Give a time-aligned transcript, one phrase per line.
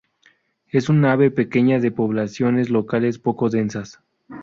[0.71, 3.99] Es un ave pequeña de poblaciones locales poco densas.